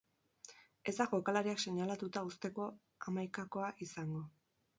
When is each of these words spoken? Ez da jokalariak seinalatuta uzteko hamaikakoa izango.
Ez 0.91 0.93
da 0.99 1.05
jokalariak 1.11 1.61
seinalatuta 1.65 2.25
uzteko 2.31 2.67
hamaikakoa 3.09 3.71
izango. 3.89 4.25